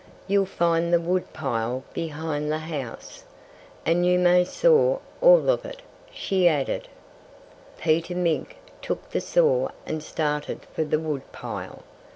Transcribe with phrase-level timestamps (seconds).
[0.25, 3.23] You'll find the wood pile behind the house.
[3.85, 6.87] And you may saw all of it," she added.
[7.77, 11.83] Peter Mink took the saw and started for the wood pile.